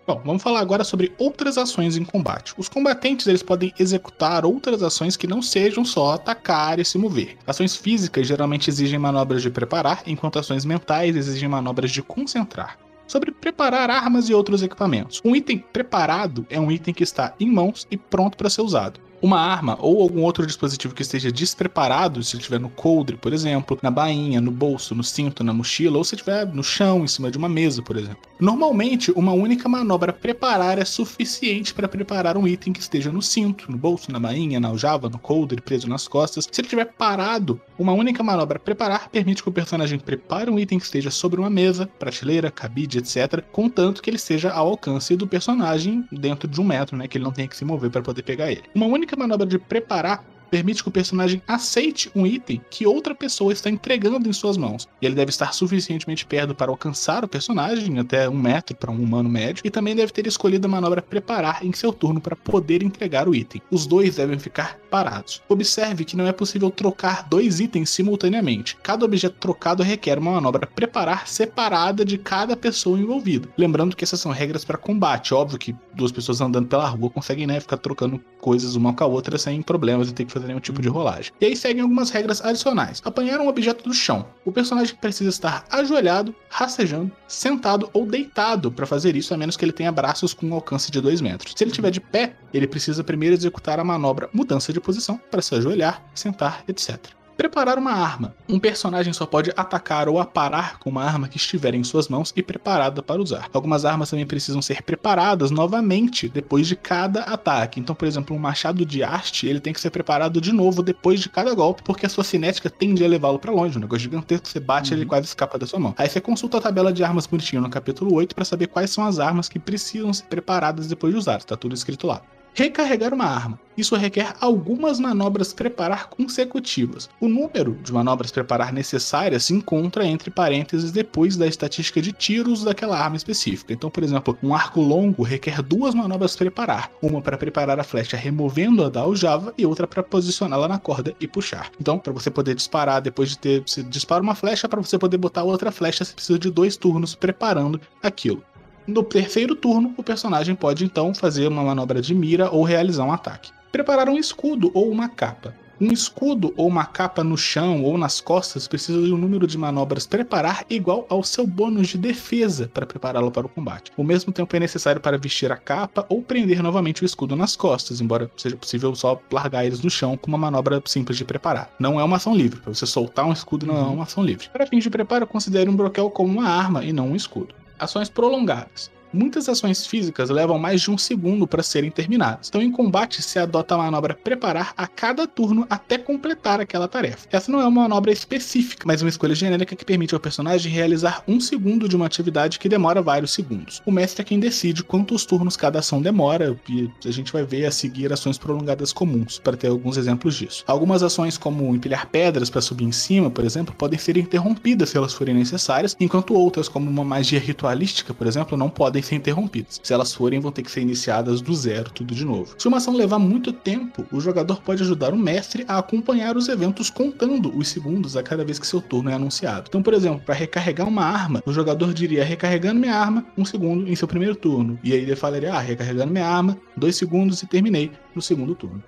Bom, 0.07 0.21
vamos 0.23 0.41
falar 0.41 0.61
agora 0.61 0.85
sobre 0.85 1.11
outras 1.17 1.57
ações 1.57 1.97
em 1.97 2.05
combate. 2.05 2.53
Os 2.57 2.69
combatentes 2.69 3.27
eles 3.27 3.43
podem 3.43 3.73
executar 3.77 4.45
outras 4.45 4.81
ações 4.81 5.17
que 5.17 5.27
não 5.27 5.41
sejam 5.41 5.83
só 5.83 6.13
atacar 6.13 6.79
e 6.79 6.85
se 6.85 6.97
mover. 6.97 7.37
Ações 7.45 7.75
físicas 7.75 8.25
geralmente 8.25 8.69
exigem 8.69 8.97
manobras 8.97 9.41
de 9.41 9.49
preparar, 9.49 10.03
enquanto 10.05 10.39
ações 10.39 10.63
mentais 10.63 11.17
exigem 11.17 11.49
manobras 11.49 11.91
de 11.91 12.01
concentrar. 12.01 12.77
Sobre 13.05 13.33
preparar 13.33 13.89
armas 13.89 14.29
e 14.29 14.33
outros 14.33 14.63
equipamentos. 14.63 15.21
Um 15.25 15.35
item 15.35 15.57
preparado 15.73 16.47
é 16.49 16.57
um 16.57 16.71
item 16.71 16.93
que 16.93 17.03
está 17.03 17.33
em 17.37 17.51
mãos 17.51 17.85
e 17.91 17.97
pronto 17.97 18.37
para 18.37 18.49
ser 18.49 18.61
usado. 18.61 19.01
Uma 19.21 19.39
arma 19.39 19.77
ou 19.79 20.01
algum 20.01 20.21
outro 20.21 20.45
dispositivo 20.45 20.93
que 20.93 21.01
esteja 21.01 21.31
despreparado, 21.31 22.23
se 22.23 22.37
estiver 22.37 22.59
no 22.59 22.69
coldre, 22.69 23.17
por 23.17 23.33
exemplo, 23.33 23.77
na 23.81 23.89
bainha, 23.89 24.39
no 24.39 24.51
bolso, 24.51 24.93
no 24.93 25.03
cinto, 25.03 25.43
na 25.43 25.53
mochila, 25.53 25.97
ou 25.97 26.03
se 26.03 26.15
estiver 26.15 26.45
no 26.45 26.63
chão, 26.63 27.03
em 27.03 27.07
cima 27.07 27.31
de 27.31 27.37
uma 27.37 27.49
mesa, 27.49 27.81
por 27.81 27.97
exemplo. 27.97 28.19
Normalmente, 28.39 29.11
uma 29.11 29.31
única 29.31 29.67
manobra 29.67 30.13
preparar 30.13 30.77
é 30.77 30.85
suficiente 30.85 31.73
para 31.73 31.87
preparar 31.87 32.37
um 32.37 32.47
item 32.47 32.71
que 32.71 32.79
esteja 32.79 33.11
no 33.11 33.21
cinto, 33.21 33.71
no 33.71 33.77
bolso, 33.77 34.11
na 34.11 34.19
bainha, 34.19 34.59
na 34.59 34.67
aljava, 34.67 35.09
no 35.09 35.17
coldre, 35.17 35.61
preso 35.61 35.89
nas 35.89 36.07
costas. 36.07 36.47
Se 36.51 36.61
ele 36.61 36.67
estiver 36.67 36.85
parado, 36.85 37.59
uma 37.79 37.93
única 37.93 38.21
manobra 38.21 38.59
preparar 38.59 39.09
permite 39.09 39.41
que 39.41 39.49
o 39.49 39.51
personagem 39.51 39.97
prepare 39.97 40.49
um 40.49 40.59
item 40.59 40.77
que 40.77 40.85
esteja 40.85 41.09
sobre 41.09 41.39
uma 41.39 41.49
mesa, 41.49 41.89
prateleira, 41.97 42.51
cabide, 42.51 42.99
etc., 42.99 43.43
contanto 43.51 44.01
que 44.01 44.09
ele 44.09 44.17
esteja 44.17 44.51
ao 44.51 44.67
alcance 44.67 45.15
do 45.15 45.27
personagem 45.27 46.07
dentro 46.11 46.47
de 46.47 46.61
um 46.61 46.63
metro, 46.63 46.95
né? 46.95 47.07
Que 47.07 47.17
ele 47.17 47.25
não 47.25 47.31
tenha 47.31 47.47
que 47.47 47.57
se 47.57 47.65
mover 47.65 47.89
para 47.89 48.01
poder 48.01 48.21
pegar 48.21 48.51
ele. 48.51 48.63
Uma 48.75 48.85
única 48.85 49.06
manobra 49.15 49.45
de 49.45 49.59
preparar 49.59 50.23
permite 50.49 50.81
que 50.81 50.89
o 50.89 50.91
personagem 50.91 51.41
aceite 51.47 52.11
um 52.15 52.25
item 52.25 52.61
que 52.69 52.85
outra 52.85 53.13
pessoa 53.13 53.53
está 53.53 53.69
entregando 53.69 54.27
em 54.27 54.33
suas 54.33 54.57
mãos. 54.57 54.87
E 55.01 55.05
ele 55.05 55.15
deve 55.15 55.29
estar 55.29 55.53
suficientemente 55.53 56.25
perto 56.25 56.55
para 56.55 56.71
alcançar 56.71 57.23
o 57.23 57.27
personagem, 57.27 57.99
até 57.99 58.29
um 58.29 58.37
metro 58.37 58.75
para 58.75 58.91
um 58.91 59.01
humano 59.01 59.29
médio, 59.29 59.61
e 59.65 59.69
também 59.69 59.95
deve 59.95 60.11
ter 60.11 60.27
escolhido 60.27 60.67
a 60.67 60.69
manobra 60.69 61.01
preparar 61.01 61.65
em 61.65 61.73
seu 61.73 61.93
turno 61.93 62.21
para 62.21 62.35
poder 62.35 62.83
entregar 62.83 63.27
o 63.27 63.35
item. 63.35 63.61
Os 63.71 63.85
dois 63.85 64.15
devem 64.15 64.39
ficar 64.39 64.77
parados. 64.89 65.41
Observe 65.49 66.05
que 66.05 66.15
não 66.15 66.27
é 66.27 66.31
possível 66.31 66.69
trocar 66.69 67.27
dois 67.27 67.59
itens 67.59 67.89
simultaneamente. 67.89 68.77
Cada 68.81 69.05
objeto 69.05 69.37
trocado 69.39 69.83
requer 69.83 70.17
uma 70.17 70.31
manobra 70.31 70.67
preparar 70.67 71.27
separada 71.27 72.05
de 72.05 72.17
cada 72.17 72.55
pessoa 72.55 72.99
envolvida. 72.99 73.49
Lembrando 73.57 73.95
que 73.95 74.03
essas 74.03 74.19
são 74.19 74.31
regras 74.31 74.63
para 74.63 74.77
combate. 74.77 75.33
Óbvio 75.33 75.59
que 75.59 75.75
duas 75.93 76.11
pessoas 76.11 76.41
andando 76.41 76.67
pela 76.67 76.87
rua 76.87 77.09
conseguem 77.09 77.47
né, 77.47 77.59
ficar 77.59 77.77
trocando 77.77 78.21
coisas 78.39 78.75
uma 78.75 78.93
com 78.93 79.03
a 79.03 79.07
outra 79.07 79.37
sem 79.37 79.61
problemas 79.61 80.09
e 80.09 80.13
ter 80.13 80.25
que 80.25 80.31
fazer 80.37 80.47
nenhum 80.47 80.59
tipo 80.59 80.81
de 80.81 80.87
rolagem. 80.87 81.31
E 81.39 81.45
aí 81.45 81.55
seguem 81.55 81.81
algumas 81.81 82.09
regras 82.09 82.41
adicionais. 82.41 83.01
Apanhar 83.03 83.39
um 83.39 83.47
objeto 83.47 83.83
do 83.83 83.93
chão. 83.93 84.25
O 84.45 84.51
personagem 84.51 84.95
precisa 84.95 85.29
estar 85.29 85.65
ajoelhado, 85.69 86.33
rastejando, 86.49 87.11
sentado 87.27 87.89
ou 87.93 88.05
deitado 88.05 88.71
para 88.71 88.85
fazer 88.85 89.15
isso, 89.15 89.33
a 89.33 89.37
menos 89.37 89.57
que 89.57 89.65
ele 89.65 89.71
tenha 89.71 89.91
braços 89.91 90.33
com 90.33 90.47
um 90.47 90.53
alcance 90.53 90.91
de 90.91 91.01
2 91.01 91.21
metros. 91.21 91.53
Se 91.55 91.63
ele 91.63 91.71
estiver 91.71 91.91
de 91.91 91.99
pé, 91.99 92.35
ele 92.53 92.67
precisa 92.67 93.03
primeiro 93.03 93.35
executar 93.35 93.79
a 93.79 93.83
manobra 93.83 94.29
mudança 94.33 94.71
de 94.71 94.79
posição 94.79 95.19
para 95.29 95.41
se 95.41 95.55
ajoelhar, 95.55 96.03
sentar, 96.13 96.63
etc. 96.67 96.97
Preparar 97.37 97.77
uma 97.77 97.91
arma. 97.91 98.33
Um 98.49 98.59
personagem 98.59 99.13
só 99.13 99.23
pode 99.23 99.53
atacar 99.55 100.09
ou 100.09 100.19
aparar 100.19 100.79
com 100.79 100.89
uma 100.89 101.03
arma 101.03 101.27
que 101.27 101.37
estiver 101.37 101.75
em 101.75 101.83
suas 101.83 102.07
mãos 102.07 102.33
e 102.35 102.41
preparada 102.41 103.03
para 103.03 103.21
usar. 103.21 103.47
Algumas 103.53 103.85
armas 103.85 104.09
também 104.09 104.25
precisam 104.25 104.59
ser 104.59 104.81
preparadas 104.81 105.51
novamente 105.51 106.27
depois 106.27 106.67
de 106.67 106.75
cada 106.75 107.21
ataque. 107.21 107.79
Então, 107.79 107.93
por 107.93 108.07
exemplo, 108.07 108.35
um 108.35 108.39
machado 108.39 108.83
de 108.83 109.03
haste, 109.03 109.45
ele 109.45 109.59
tem 109.59 109.71
que 109.71 109.79
ser 109.79 109.91
preparado 109.91 110.41
de 110.41 110.51
novo 110.51 110.81
depois 110.81 111.19
de 111.19 111.29
cada 111.29 111.53
golpe, 111.53 111.83
porque 111.83 112.07
a 112.07 112.09
sua 112.09 112.23
cinética 112.23 112.71
tende 112.71 113.05
a 113.05 113.07
levá-lo 113.07 113.37
para 113.37 113.51
longe. 113.51 113.77
Um 113.77 113.81
negócio 113.81 114.03
gigantesco, 114.03 114.47
você 114.47 114.59
bate, 114.59 114.91
uhum. 114.91 114.97
ele 114.97 115.05
quase 115.05 115.27
escapa 115.27 115.59
da 115.59 115.67
sua 115.67 115.79
mão. 115.79 115.93
Aí 115.95 116.09
você 116.09 116.19
consulta 116.19 116.57
a 116.57 116.61
tabela 116.61 116.91
de 116.91 117.03
armas 117.03 117.27
bonitinho 117.27 117.61
no 117.61 117.69
capítulo 117.69 118.15
8 118.15 118.33
para 118.33 118.45
saber 118.45 118.65
quais 118.65 118.89
são 118.89 119.05
as 119.05 119.19
armas 119.19 119.47
que 119.47 119.59
precisam 119.59 120.11
ser 120.11 120.25
preparadas 120.25 120.87
depois 120.87 121.13
de 121.13 121.19
usar. 121.19 121.37
Está 121.37 121.55
tudo 121.55 121.75
escrito 121.75 122.07
lá. 122.07 122.19
Recarregar 122.57 123.13
uma 123.13 123.25
arma. 123.25 123.59
Isso 123.77 123.95
requer 123.95 124.33
algumas 124.41 124.99
manobras 124.99 125.53
preparar 125.53 126.09
consecutivas. 126.09 127.07
O 127.21 127.27
número 127.27 127.77
de 127.83 127.93
manobras 127.93 128.31
preparar 128.31 128.73
necessárias 128.73 129.43
se 129.43 129.53
encontra 129.53 130.03
entre 130.03 130.31
parênteses 130.31 130.91
depois 130.91 131.37
da 131.37 131.45
estatística 131.45 132.01
de 132.01 132.11
tiros 132.11 132.63
daquela 132.63 132.97
arma 132.97 133.15
específica. 133.15 133.73
Então, 133.73 133.91
por 133.91 134.03
exemplo, 134.03 134.35
um 134.41 134.55
arco 134.55 134.81
longo 134.81 135.21
requer 135.21 135.61
duas 135.61 135.93
manobras 135.93 136.35
preparar, 136.35 136.89
uma 136.99 137.21
para 137.21 137.37
preparar 137.37 137.79
a 137.79 137.83
flecha 137.83 138.17
removendo-a 138.17 138.89
da 138.89 139.01
aljava 139.01 139.53
e 139.55 139.63
outra 139.63 139.85
para 139.85 140.01
posicioná-la 140.01 140.67
na 140.67 140.79
corda 140.79 141.13
e 141.21 141.27
puxar. 141.27 141.69
Então, 141.79 141.99
para 141.99 142.11
você 142.11 142.31
poder 142.31 142.55
disparar 142.55 143.03
depois 143.03 143.29
de 143.29 143.37
ter 143.37 143.61
você 143.61 143.83
dispara 143.83 144.23
uma 144.23 144.33
flecha, 144.33 144.67
para 144.67 144.81
você 144.81 144.97
poder 144.97 145.17
botar 145.17 145.43
outra 145.43 145.71
flecha, 145.71 146.03
você 146.03 146.15
precisa 146.15 146.39
de 146.39 146.49
dois 146.49 146.75
turnos 146.75 147.13
preparando 147.13 147.79
aquilo. 148.01 148.41
No 148.87 149.03
terceiro 149.03 149.53
turno, 149.53 149.93
o 149.97 150.03
personagem 150.03 150.55
pode 150.55 150.85
então 150.85 151.13
fazer 151.13 151.49
uma 151.49 151.61
manobra 151.61 152.01
de 152.01 152.15
mira 152.15 152.49
ou 152.49 152.63
realizar 152.63 153.03
um 153.03 153.11
ataque. 153.11 153.51
Preparar 153.69 154.07
um 154.07 154.17
escudo 154.17 154.71
ou 154.73 154.89
uma 154.89 155.09
capa. 155.09 155.53
Um 155.79 155.91
escudo 155.91 156.53
ou 156.55 156.65
uma 156.67 156.85
capa 156.85 157.21
no 157.21 157.37
chão 157.37 157.83
ou 157.83 157.97
nas 157.97 158.21
costas 158.21 158.65
precisa 158.65 159.01
de 159.01 159.13
um 159.13 159.17
número 159.17 159.45
de 159.45 159.57
manobras 159.57 160.07
preparar 160.07 160.65
igual 160.69 161.05
ao 161.09 161.21
seu 161.21 161.45
bônus 161.45 161.89
de 161.89 161.97
defesa 161.97 162.71
para 162.73 162.85
prepará-lo 162.85 163.29
para 163.29 163.45
o 163.45 163.49
combate. 163.49 163.91
O 163.97 164.05
mesmo 164.05 164.31
tempo 164.31 164.55
é 164.55 164.59
necessário 164.59 165.01
para 165.01 165.17
vestir 165.17 165.51
a 165.51 165.57
capa 165.57 166.05
ou 166.07 166.21
prender 166.21 166.63
novamente 166.63 167.03
o 167.03 167.05
escudo 167.05 167.35
nas 167.35 167.57
costas, 167.57 167.99
embora 167.99 168.31
seja 168.37 168.55
possível 168.55 168.95
só 168.95 169.21
largar 169.29 169.65
eles 169.65 169.81
no 169.81 169.89
chão 169.89 170.15
com 170.15 170.29
uma 170.29 170.37
manobra 170.37 170.81
simples 170.85 171.17
de 171.17 171.25
preparar. 171.25 171.69
Não 171.77 171.99
é 171.99 172.03
uma 172.05 172.15
ação 172.15 172.33
livre, 172.33 172.61
para 172.61 172.73
você 172.73 172.85
soltar 172.85 173.25
um 173.25 173.33
escudo 173.33 173.65
não 173.65 173.77
é 173.77 173.81
uma 173.81 174.03
ação 174.03 174.23
livre. 174.23 174.47
Para 174.47 174.65
fins 174.65 174.83
de 174.83 174.89
preparo, 174.89 175.27
considere 175.27 175.69
um 175.69 175.75
broquel 175.75 176.09
como 176.09 176.39
uma 176.39 176.47
arma 176.47 176.85
e 176.85 176.93
não 176.93 177.09
um 177.09 177.15
escudo. 177.15 177.53
Ações 177.79 178.09
prolongadas. 178.09 178.91
Muitas 179.13 179.47
ações 179.47 179.85
físicas 179.85 180.29
levam 180.29 180.59
mais 180.59 180.81
de 180.81 180.91
um 180.91 180.97
segundo 180.97 181.47
para 181.47 181.63
serem 181.63 181.89
terminadas. 181.89 182.49
Então, 182.49 182.61
em 182.61 182.71
combate, 182.71 183.21
se 183.21 183.39
adota 183.39 183.75
a 183.75 183.77
manobra 183.77 184.13
preparar 184.13 184.73
a 184.75 184.87
cada 184.87 185.25
turno 185.25 185.65
até 185.69 185.97
completar 185.97 186.59
aquela 186.59 186.87
tarefa. 186.87 187.27
Essa 187.31 187.51
não 187.51 187.59
é 187.59 187.63
uma 187.63 187.81
manobra 187.81 188.11
específica, 188.11 188.83
mas 188.85 189.01
uma 189.01 189.09
escolha 189.09 189.35
genérica 189.35 189.75
que 189.75 189.85
permite 189.85 190.13
ao 190.13 190.19
personagem 190.19 190.71
realizar 190.71 191.23
um 191.27 191.39
segundo 191.39 191.87
de 191.87 191.95
uma 191.95 192.05
atividade 192.05 192.59
que 192.59 192.69
demora 192.69 193.01
vários 193.01 193.31
segundos. 193.31 193.81
O 193.85 193.91
mestre 193.91 194.21
é 194.21 194.25
quem 194.25 194.39
decide 194.39 194.83
quantos 194.83 195.25
turnos 195.25 195.55
cada 195.55 195.79
ação 195.79 196.01
demora, 196.01 196.59
e 196.69 196.89
a 197.05 197.11
gente 197.11 197.31
vai 197.31 197.43
ver 197.43 197.65
a 197.65 197.71
seguir 197.71 198.11
ações 198.11 198.37
prolongadas 198.37 198.91
comuns, 198.91 199.39
para 199.39 199.57
ter 199.57 199.67
alguns 199.67 199.97
exemplos 199.97 200.35
disso. 200.35 200.63
Algumas 200.67 201.03
ações, 201.03 201.37
como 201.37 201.75
empilhar 201.75 202.07
pedras 202.07 202.49
para 202.49 202.61
subir 202.61 202.85
em 202.85 202.91
cima, 202.91 203.29
por 203.29 203.45
exemplo, 203.45 203.73
podem 203.75 203.99
ser 203.99 204.17
interrompidas 204.17 204.89
se 204.89 204.97
elas 204.97 205.13
forem 205.13 205.35
necessárias, 205.35 205.95
enquanto 205.99 206.33
outras, 206.33 206.67
como 206.67 206.89
uma 206.89 207.03
magia 207.03 207.39
ritualística, 207.39 208.13
por 208.13 208.27
exemplo, 208.27 208.57
não 208.57 208.69
podem 208.69 208.96
podem 208.97 209.01
ser 209.01 209.15
interrompidas. 209.15 209.79
Se 209.83 209.93
elas 209.93 210.13
forem, 210.13 210.39
vão 210.39 210.51
ter 210.51 210.63
que 210.63 210.71
ser 210.71 210.81
iniciadas 210.81 211.41
do 211.41 211.53
zero, 211.53 211.91
tudo 211.91 212.15
de 212.15 212.25
novo. 212.25 212.55
Se 212.57 212.67
uma 212.67 212.77
ação 212.77 212.95
levar 212.95 213.19
muito 213.19 213.53
tempo, 213.53 214.05
o 214.11 214.19
jogador 214.19 214.61
pode 214.61 214.83
ajudar 214.83 215.13
o 215.13 215.17
mestre 215.17 215.65
a 215.67 215.77
acompanhar 215.77 216.35
os 216.35 216.47
eventos 216.47 216.89
contando 216.89 217.55
os 217.55 217.67
segundos 217.67 218.17
a 218.17 218.23
cada 218.23 218.43
vez 218.43 218.59
que 218.59 218.67
seu 218.67 218.81
turno 218.81 219.09
é 219.09 219.13
anunciado. 219.13 219.65
Então, 219.67 219.81
por 219.81 219.93
exemplo, 219.93 220.21
para 220.25 220.35
recarregar 220.35 220.87
uma 220.87 221.03
arma, 221.03 221.43
o 221.45 221.53
jogador 221.53 221.93
diria 221.93 222.23
recarregando 222.23 222.79
minha 222.79 222.95
arma, 222.95 223.25
um 223.37 223.45
segundo 223.45 223.87
em 223.87 223.95
seu 223.95 224.07
primeiro 224.07 224.35
turno. 224.35 224.79
E 224.83 224.93
aí 224.93 224.99
ele 224.99 225.15
falaria, 225.15 225.53
ah, 225.53 225.59
recarregando 225.59 226.11
minha 226.11 226.27
arma, 226.27 226.57
dois 226.75 226.95
segundos 226.95 227.41
e 227.43 227.47
terminei 227.47 227.91
no 228.15 228.21
segundo 228.21 228.55
turno. 228.55 228.83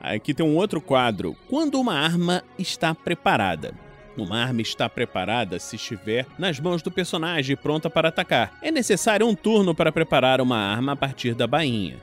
Aqui 0.00 0.34
tem 0.34 0.44
um 0.44 0.56
outro 0.56 0.80
quadro. 0.80 1.34
Quando 1.48 1.80
uma 1.80 1.94
arma 1.94 2.42
está 2.58 2.94
preparada. 2.94 3.74
Uma 4.16 4.38
arma 4.38 4.62
está 4.62 4.88
preparada 4.88 5.58
se 5.58 5.74
estiver 5.74 6.26
nas 6.38 6.60
mãos 6.60 6.82
do 6.82 6.90
personagem 6.90 7.56
pronta 7.56 7.90
para 7.90 8.08
atacar. 8.08 8.56
É 8.62 8.70
necessário 8.70 9.26
um 9.26 9.34
turno 9.34 9.74
para 9.74 9.90
preparar 9.90 10.40
uma 10.40 10.56
arma 10.56 10.92
a 10.92 10.96
partir 10.96 11.34
da 11.34 11.46
bainha. 11.46 11.96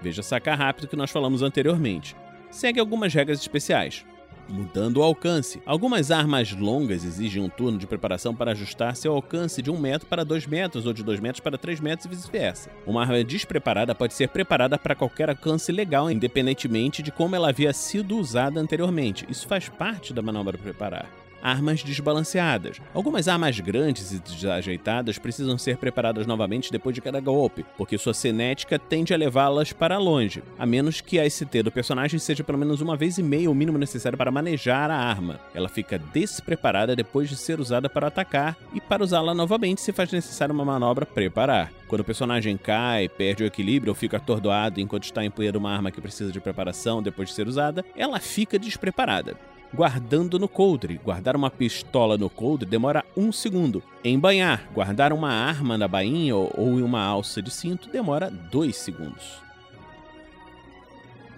Veja 0.00 0.22
sacar 0.22 0.56
rápido 0.56 0.88
que 0.88 0.96
nós 0.96 1.10
falamos 1.10 1.42
anteriormente. 1.42 2.16
Segue 2.50 2.80
algumas 2.80 3.12
regras 3.12 3.40
especiais. 3.40 4.04
Mudando 4.48 4.96
o 4.96 5.02
alcance. 5.02 5.60
Algumas 5.66 6.10
armas 6.10 6.52
longas 6.52 7.04
exigem 7.04 7.42
um 7.42 7.50
turno 7.50 7.76
de 7.76 7.86
preparação 7.86 8.34
para 8.34 8.52
ajustar 8.52 8.96
seu 8.96 9.12
alcance 9.12 9.60
de 9.60 9.70
1 9.70 9.78
metro 9.78 10.06
para 10.08 10.24
2 10.24 10.46
metros 10.46 10.86
ou 10.86 10.94
de 10.94 11.02
2 11.02 11.20
metros 11.20 11.40
para 11.40 11.58
3 11.58 11.80
metros 11.80 12.06
e 12.06 12.08
vice-versa. 12.08 12.70
Uma 12.86 13.02
arma 13.02 13.22
despreparada 13.22 13.94
pode 13.94 14.14
ser 14.14 14.30
preparada 14.30 14.78
para 14.78 14.94
qualquer 14.94 15.28
alcance 15.28 15.70
legal, 15.70 16.10
independentemente 16.10 17.02
de 17.02 17.12
como 17.12 17.36
ela 17.36 17.50
havia 17.50 17.74
sido 17.74 18.16
usada 18.16 18.58
anteriormente. 18.58 19.26
Isso 19.28 19.46
faz 19.46 19.68
parte 19.68 20.14
da 20.14 20.22
manobra 20.22 20.56
preparar 20.56 21.17
armas 21.42 21.82
desbalanceadas. 21.82 22.80
Algumas 22.94 23.28
armas 23.28 23.58
grandes 23.60 24.12
e 24.12 24.18
desajeitadas 24.18 25.18
precisam 25.18 25.56
ser 25.58 25.76
preparadas 25.76 26.26
novamente 26.26 26.72
depois 26.72 26.94
de 26.94 27.00
cada 27.00 27.20
golpe, 27.20 27.64
porque 27.76 27.98
sua 27.98 28.14
cinética 28.14 28.78
tende 28.78 29.14
a 29.14 29.16
levá-las 29.16 29.72
para 29.72 29.98
longe, 29.98 30.42
a 30.58 30.66
menos 30.66 31.00
que 31.00 31.18
a 31.18 31.28
ST 31.28 31.62
do 31.62 31.72
personagem 31.72 32.18
seja 32.18 32.44
pelo 32.44 32.58
menos 32.58 32.80
uma 32.80 32.96
vez 32.96 33.18
e 33.18 33.22
meia 33.22 33.50
o 33.50 33.54
mínimo 33.54 33.78
necessário 33.78 34.18
para 34.18 34.30
manejar 34.30 34.90
a 34.90 34.96
arma. 34.96 35.40
Ela 35.54 35.68
fica 35.68 35.98
despreparada 35.98 36.96
depois 36.96 37.28
de 37.28 37.36
ser 37.36 37.60
usada 37.60 37.88
para 37.88 38.08
atacar 38.08 38.56
e 38.74 38.80
para 38.80 39.02
usá-la 39.02 39.34
novamente 39.34 39.80
se 39.80 39.92
faz 39.92 40.12
necessário 40.12 40.54
uma 40.54 40.64
manobra 40.64 41.06
preparar. 41.06 41.72
Quando 41.86 42.02
o 42.02 42.04
personagem 42.04 42.56
cai, 42.56 43.08
perde 43.08 43.42
o 43.42 43.46
equilíbrio 43.46 43.90
ou 43.90 43.94
fica 43.94 44.18
atordoado 44.18 44.80
enquanto 44.80 45.04
está 45.04 45.24
empunhando 45.24 45.58
uma 45.58 45.72
arma 45.72 45.90
que 45.90 46.00
precisa 46.00 46.30
de 46.30 46.40
preparação 46.40 47.02
depois 47.02 47.28
de 47.28 47.34
ser 47.34 47.48
usada, 47.48 47.84
ela 47.96 48.20
fica 48.20 48.58
despreparada 48.58 49.36
guardando 49.72 50.38
no 50.38 50.48
coldre. 50.48 51.00
Guardar 51.04 51.36
uma 51.36 51.50
pistola 51.50 52.16
no 52.16 52.30
coldre 52.30 52.68
demora 52.68 53.04
um 53.16 53.32
segundo. 53.32 53.82
Embanhar, 54.04 54.68
guardar 54.74 55.12
uma 55.12 55.30
arma 55.30 55.76
na 55.76 55.88
bainha 55.88 56.34
ou 56.34 56.78
em 56.78 56.82
uma 56.82 57.02
alça 57.02 57.42
de 57.42 57.50
cinto 57.50 57.88
demora 57.88 58.30
dois 58.30 58.76
segundos. 58.76 59.42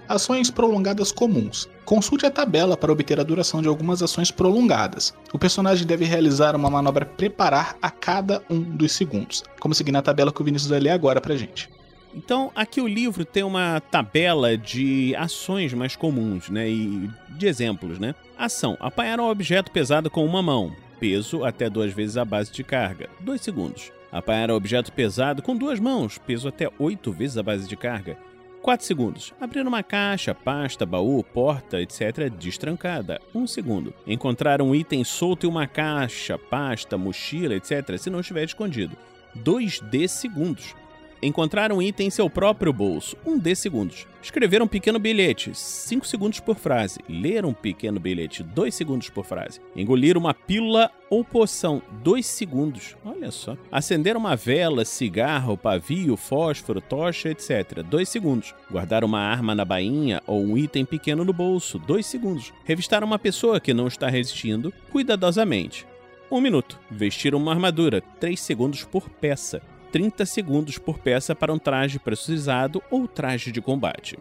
Ações 0.08 0.50
prolongadas 0.50 1.12
comuns. 1.12 1.68
Consulte 1.84 2.26
a 2.26 2.30
tabela 2.30 2.76
para 2.76 2.90
obter 2.90 3.20
a 3.20 3.22
duração 3.22 3.62
de 3.62 3.68
algumas 3.68 4.02
ações 4.02 4.30
prolongadas. 4.30 5.14
O 5.32 5.38
personagem 5.38 5.86
deve 5.86 6.04
realizar 6.04 6.56
uma 6.56 6.68
manobra 6.68 7.06
preparar 7.06 7.76
a 7.80 7.90
cada 7.90 8.42
um 8.50 8.60
dos 8.60 8.90
segundos, 8.90 9.44
como 9.60 9.72
seguir 9.72 9.92
na 9.92 10.02
tabela 10.02 10.32
que 10.32 10.42
o 10.42 10.44
Vinícius 10.44 10.70
vai 10.70 10.80
ler 10.80 10.90
agora 10.90 11.20
pra 11.20 11.36
gente. 11.36 11.70
Então, 12.14 12.50
aqui 12.54 12.80
o 12.80 12.88
livro 12.88 13.24
tem 13.24 13.42
uma 13.42 13.80
tabela 13.80 14.56
de 14.56 15.14
ações 15.16 15.72
mais 15.72 15.94
comuns, 15.94 16.48
né? 16.48 16.68
E 16.68 17.08
de 17.28 17.46
exemplos, 17.46 17.98
né? 17.98 18.14
Ação: 18.36 18.76
apanhar 18.80 19.20
um 19.20 19.28
objeto 19.28 19.70
pesado 19.70 20.10
com 20.10 20.24
uma 20.24 20.42
mão. 20.42 20.74
Peso 20.98 21.44
até 21.44 21.70
duas 21.70 21.92
vezes 21.92 22.16
a 22.16 22.24
base 22.24 22.52
de 22.52 22.62
carga. 22.62 23.08
2 23.20 23.40
segundos. 23.40 23.90
Apanhar 24.12 24.50
um 24.50 24.54
objeto 24.54 24.92
pesado 24.92 25.40
com 25.40 25.56
duas 25.56 25.80
mãos. 25.80 26.18
Peso 26.18 26.48
até 26.48 26.68
oito 26.78 27.10
vezes 27.10 27.38
a 27.38 27.42
base 27.42 27.66
de 27.66 27.76
carga. 27.76 28.18
4 28.60 28.84
segundos. 28.84 29.32
Abrir 29.40 29.66
uma 29.66 29.82
caixa, 29.82 30.34
pasta, 30.34 30.84
baú, 30.84 31.24
porta, 31.24 31.80
etc. 31.80 32.28
destrancada. 32.28 33.18
1 33.34 33.40
um 33.40 33.46
segundo. 33.46 33.94
Encontrar 34.06 34.60
um 34.60 34.74
item 34.74 35.02
solto 35.04 35.46
em 35.46 35.48
uma 35.48 35.66
caixa, 35.66 36.36
pasta, 36.36 36.98
mochila, 36.98 37.54
etc. 37.54 37.96
se 37.96 38.10
não 38.10 38.20
estiver 38.20 38.44
escondido. 38.44 38.94
2D 39.42 40.06
segundos 40.08 40.74
encontrar 41.22 41.72
um 41.72 41.82
item 41.82 42.06
em 42.06 42.10
seu 42.10 42.28
próprio 42.28 42.72
bolso, 42.72 43.16
1 43.26 43.38
D 43.38 43.54
segundos. 43.54 44.06
Escrever 44.22 44.62
um 44.62 44.66
pequeno 44.66 44.98
bilhete, 44.98 45.50
5 45.54 46.06
segundos 46.06 46.40
por 46.40 46.56
frase. 46.56 47.00
Ler 47.08 47.44
um 47.44 47.54
pequeno 47.54 47.98
bilhete, 47.98 48.42
2 48.42 48.74
segundos 48.74 49.08
por 49.08 49.24
frase. 49.24 49.60
Engolir 49.74 50.16
uma 50.16 50.34
pílula 50.34 50.90
ou 51.08 51.24
poção, 51.24 51.82
2 52.02 52.26
segundos. 52.26 52.96
Olha 53.04 53.30
só. 53.30 53.56
Acender 53.72 54.16
uma 54.16 54.36
vela, 54.36 54.84
cigarro, 54.84 55.56
pavio, 55.56 56.16
fósforo, 56.16 56.80
tocha, 56.80 57.30
etc. 57.30 57.82
2 57.82 58.08
segundos. 58.08 58.54
Guardar 58.70 59.04
uma 59.04 59.20
arma 59.20 59.54
na 59.54 59.64
bainha 59.64 60.22
ou 60.26 60.42
um 60.42 60.56
item 60.56 60.84
pequeno 60.84 61.24
no 61.24 61.32
bolso, 61.32 61.78
2 61.78 62.04
segundos. 62.04 62.52
Revistar 62.64 63.02
uma 63.02 63.18
pessoa 63.18 63.60
que 63.60 63.72
não 63.72 63.86
está 63.86 64.08
resistindo, 64.08 64.72
cuidadosamente. 64.90 65.86
1 66.30 66.36
um 66.36 66.40
minuto. 66.40 66.78
Vestir 66.90 67.34
uma 67.34 67.52
armadura, 67.52 68.02
3 68.20 68.38
segundos 68.38 68.84
por 68.84 69.08
peça. 69.08 69.62
30 69.90 70.24
segundos 70.26 70.78
por 70.78 70.98
peça 70.98 71.34
para 71.34 71.52
um 71.52 71.58
traje 71.58 71.98
pressurizado 71.98 72.82
ou 72.90 73.08
traje 73.08 73.50
de 73.50 73.60
combate. 73.60 74.18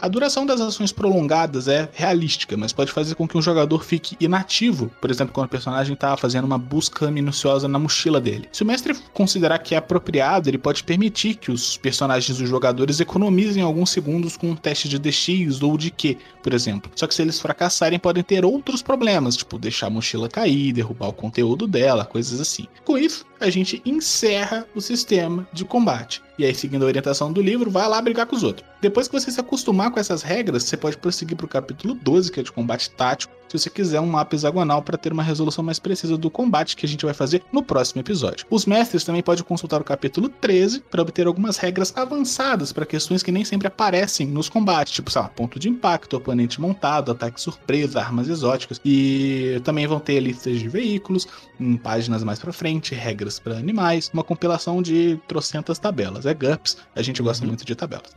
A 0.00 0.06
duração 0.06 0.46
das 0.46 0.60
ações 0.60 0.92
prolongadas 0.92 1.66
é 1.66 1.88
realística, 1.92 2.56
mas 2.56 2.72
pode 2.72 2.92
fazer 2.92 3.16
com 3.16 3.26
que 3.26 3.36
um 3.36 3.42
jogador 3.42 3.82
fique 3.82 4.16
inativo, 4.20 4.90
por 5.00 5.10
exemplo, 5.10 5.34
quando 5.34 5.46
o 5.46 5.50
personagem 5.50 5.94
está 5.94 6.16
fazendo 6.16 6.44
uma 6.44 6.56
busca 6.56 7.10
minuciosa 7.10 7.66
na 7.66 7.80
mochila 7.80 8.20
dele. 8.20 8.48
Se 8.52 8.62
o 8.62 8.66
mestre 8.66 8.94
considerar 9.12 9.58
que 9.58 9.74
é 9.74 9.78
apropriado, 9.78 10.48
ele 10.48 10.56
pode 10.56 10.84
permitir 10.84 11.34
que 11.34 11.50
os 11.50 11.76
personagens 11.76 12.38
dos 12.38 12.48
jogadores 12.48 13.00
economizem 13.00 13.60
alguns 13.60 13.90
segundos 13.90 14.36
com 14.36 14.50
um 14.50 14.56
teste 14.56 14.88
de 14.88 15.00
DX 15.00 15.62
ou 15.62 15.76
de 15.76 15.90
Q, 15.90 16.16
por 16.44 16.54
exemplo. 16.54 16.92
Só 16.94 17.06
que 17.08 17.14
se 17.14 17.22
eles 17.22 17.40
fracassarem, 17.40 17.98
podem 17.98 18.22
ter 18.22 18.44
outros 18.44 18.82
problemas, 18.82 19.36
tipo 19.36 19.58
deixar 19.58 19.88
a 19.88 19.90
mochila 19.90 20.28
cair, 20.28 20.72
derrubar 20.72 21.08
o 21.08 21.12
conteúdo 21.12 21.66
dela, 21.66 22.04
coisas 22.04 22.40
assim. 22.40 22.68
Com 22.84 22.96
isso, 22.96 23.26
a 23.40 23.50
gente 23.50 23.82
encerra 23.84 24.64
o 24.76 24.80
sistema 24.80 25.46
de 25.52 25.64
combate. 25.64 26.22
E 26.38 26.44
aí, 26.44 26.54
seguindo 26.54 26.84
a 26.84 26.86
orientação 26.86 27.32
do 27.32 27.42
livro, 27.42 27.70
vai 27.70 27.88
lá 27.88 28.00
brigar 28.00 28.26
com 28.26 28.36
os 28.36 28.44
outros. 28.44 28.68
Depois 28.80 29.08
que 29.08 29.18
você 29.18 29.30
se 29.30 29.40
acostumar 29.40 29.90
com 29.90 29.98
essas 29.98 30.22
regras, 30.22 30.62
você 30.62 30.76
pode 30.76 30.96
prosseguir 30.96 31.36
para 31.36 31.46
o 31.46 31.48
capítulo 31.48 31.94
12, 31.94 32.30
que 32.30 32.38
é 32.38 32.42
de 32.44 32.52
combate 32.52 32.90
tático, 32.90 33.32
se 33.48 33.58
você 33.58 33.70
quiser 33.70 34.00
um 34.00 34.06
mapa 34.06 34.36
hexagonal 34.36 34.82
para 34.82 34.98
ter 34.98 35.12
uma 35.12 35.22
resolução 35.22 35.64
mais 35.64 35.78
precisa 35.78 36.16
do 36.16 36.30
combate 36.30 36.76
que 36.76 36.84
a 36.84 36.88
gente 36.88 37.04
vai 37.04 37.14
fazer 37.14 37.42
no 37.50 37.62
próximo 37.62 38.00
episódio. 38.00 38.46
Os 38.50 38.66
mestres 38.66 39.04
também 39.04 39.22
podem 39.22 39.42
consultar 39.42 39.80
o 39.80 39.84
capítulo 39.84 40.28
13 40.28 40.80
para 40.90 41.02
obter 41.02 41.26
algumas 41.26 41.56
regras 41.56 41.92
avançadas 41.96 42.72
para 42.72 42.84
questões 42.84 43.22
que 43.22 43.32
nem 43.32 43.44
sempre 43.44 43.66
aparecem 43.66 44.26
nos 44.26 44.48
combates, 44.48 44.92
tipo, 44.92 45.10
sei 45.10 45.22
lá, 45.22 45.28
ponto 45.28 45.58
de 45.58 45.68
impacto, 45.68 46.16
oponente 46.16 46.60
montado, 46.60 47.10
ataque 47.10 47.40
surpresa, 47.40 48.00
armas 48.00 48.28
exóticas. 48.28 48.80
E 48.84 49.60
também 49.64 49.86
vão 49.86 49.98
ter 49.98 50.20
listas 50.20 50.58
de 50.58 50.68
veículos, 50.68 51.26
em 51.58 51.76
páginas 51.76 52.22
mais 52.22 52.38
para 52.38 52.52
frente, 52.52 52.94
regras 52.94 53.38
para 53.38 53.56
animais, 53.56 54.10
uma 54.12 54.22
compilação 54.22 54.82
de 54.82 55.18
trocentas 55.26 55.78
tabelas. 55.78 56.26
É 56.28 56.34
GURPS, 56.34 56.76
a 56.94 57.02
gente 57.02 57.22
gosta 57.22 57.42
uhum. 57.44 57.48
muito 57.48 57.64
de 57.64 57.74
tabelas. 57.74 58.14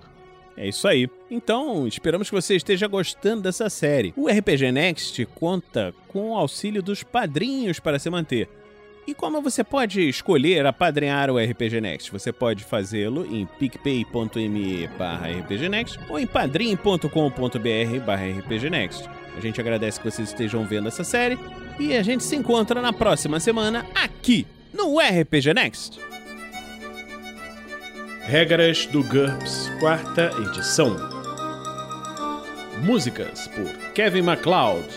É 0.58 0.68
isso 0.68 0.88
aí. 0.88 1.10
Então, 1.30 1.88
esperamos 1.88 2.30
que 2.30 2.36
você 2.36 2.56
esteja 2.56 2.88
gostando 2.88 3.42
dessa 3.42 3.70
série. 3.70 4.14
O 4.18 4.28
RPG 4.28 4.72
Next 4.72 5.26
conta 5.28 5.94
com 6.08 6.32
o 6.32 6.36
auxílio 6.36 6.84
dos 6.84 7.04
padrinhos 7.04 7.80
para 7.80 7.98
se 7.98 8.10
manter. 8.10 8.50
E 9.08 9.14
como 9.14 9.42
você 9.42 9.64
pode 9.64 10.08
escolher 10.08 10.66
apadrinhar 10.66 11.30
o 11.30 11.38
RPG 11.40 11.82
Next? 11.82 12.12
Você 12.12 12.32
pode 12.32 12.64
fazê-lo 12.64 13.26
em 13.26 13.46
picpay.me 13.46 14.86
rpgnext 14.86 16.00
ou 16.08 16.20
em 16.20 16.28
padrim.com.br 16.28 17.10
rpgnext. 18.40 19.10
A 19.36 19.42
gente 19.42 19.60
agradece 19.60 20.00
que 20.00 20.10
vocês 20.10 20.30
estejam 20.30 20.66
vendo 20.66 20.88
essa 20.88 21.04
série 21.04 21.40
e 21.80 21.96
a 21.96 22.04
gente 22.04 22.24
se 22.24 22.36
encontra 22.36 22.82
na 22.82 22.94
próxima 22.94 23.40
semana 23.40 23.86
aqui 23.96 24.46
no 24.74 25.00
RPG 25.00 25.54
Next. 25.54 26.11
Regras 28.24 28.86
do 28.86 29.04
GURPS, 29.04 29.70
quarta 29.80 30.32
edição. 30.48 30.96
Músicas 32.84 33.48
por 33.48 33.68
Kevin 33.94 34.22
MacLeod 34.22 34.88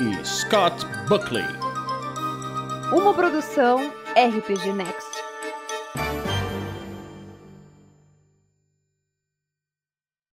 e 0.00 0.26
Scott 0.26 0.84
Buckley. 1.08 1.46
Uma 2.92 3.14
produção 3.14 3.92
RPG 4.16 4.72
Next. 4.72 5.09